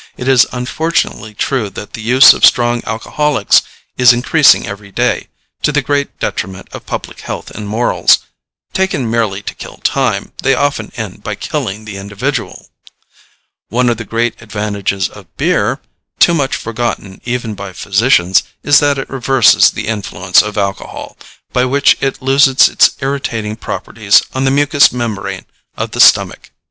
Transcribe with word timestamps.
It 0.17 0.27
is 0.27 0.47
unfortunately 0.51 1.35
true 1.35 1.69
that 1.69 1.93
the 1.93 2.01
use 2.01 2.33
of 2.33 2.43
strong 2.43 2.81
alcoholics 2.87 3.61
is 3.99 4.13
increasing 4.13 4.65
every 4.65 4.91
day, 4.91 5.27
to 5.61 5.71
the 5.71 5.83
great 5.83 6.17
detriment 6.19 6.67
of 6.71 6.87
public 6.87 7.19
health 7.19 7.51
and 7.51 7.67
morals. 7.67 8.17
Taken 8.73 9.07
merely 9.11 9.43
to 9.43 9.53
kill 9.53 9.77
time, 9.83 10.31
they 10.41 10.55
often 10.55 10.91
end 10.95 11.21
by 11.21 11.35
killing 11.35 11.85
the 11.85 11.97
individual. 11.97 12.69
One 13.69 13.89
of 13.89 13.97
the 13.97 14.03
great 14.03 14.41
advantages 14.41 15.07
of 15.07 15.27
beer, 15.37 15.79
too 16.17 16.33
much 16.33 16.55
forgotten 16.55 17.21
even 17.23 17.53
by 17.53 17.71
physicians, 17.71 18.41
is 18.63 18.79
that 18.79 18.97
it 18.97 19.07
reverses 19.07 19.69
the 19.69 19.85
influence 19.87 20.41
of 20.41 20.57
alcohol, 20.57 21.15
by 21.53 21.65
which 21.65 21.95
it 22.01 22.23
loses 22.23 22.67
its 22.67 22.95
irritating 23.01 23.55
properties 23.55 24.23
on 24.33 24.45
the 24.45 24.49
mucous 24.51 24.91
membrane 24.91 25.45
of 25.77 25.91
the 25.91 25.99
stomach. 26.01 26.49